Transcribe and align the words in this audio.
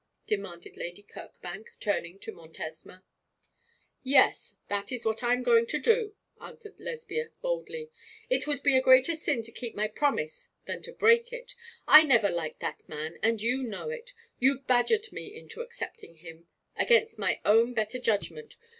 demanded 0.25 0.77
Lady 0.77 1.03
Kirkbank, 1.03 1.67
turning 1.79 2.17
to 2.17 2.31
Montesma. 2.31 3.03
'Yes; 4.01 4.55
that 4.67 4.91
is 4.91 5.05
what 5.05 5.21
I 5.21 5.31
am 5.31 5.43
going 5.43 5.67
to 5.67 5.77
do,' 5.77 6.15
answered 6.41 6.79
Lesbia, 6.79 7.29
boldly. 7.43 7.91
'It 8.27 8.47
would 8.47 8.63
be 8.63 8.75
a 8.75 8.81
greater 8.81 9.13
sin 9.13 9.43
to 9.43 9.51
keep 9.51 9.75
my 9.75 9.87
promise 9.87 10.49
than 10.65 10.81
to 10.81 10.91
break 10.91 11.31
it. 11.31 11.53
I 11.87 12.01
never 12.01 12.29
liked 12.31 12.61
that 12.61 12.89
man, 12.89 13.19
and 13.21 13.43
you 13.43 13.61
know 13.61 13.91
it. 13.91 14.11
You 14.39 14.61
badgered 14.61 15.11
me 15.11 15.27
into 15.35 15.61
accepting 15.61 16.15
him, 16.15 16.47
against 16.75 17.19
my 17.19 17.39
own 17.45 17.75
better 17.75 17.99
judgment. 17.99 18.55